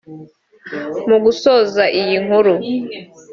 Mu 1.07 1.17
gusoza 1.25 1.83
iyi 1.99 2.17
nkuru 2.23 2.53